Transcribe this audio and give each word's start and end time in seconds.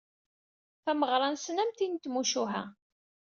Tameɣra-nsen 0.83 1.61
am 1.63 1.71
tin 1.77 1.93
n 1.93 2.01
tmucuha. 2.03 2.63